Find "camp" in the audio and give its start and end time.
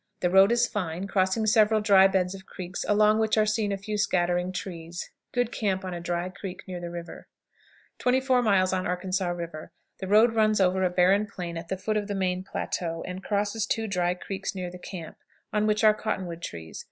5.51-5.85, 14.79-15.17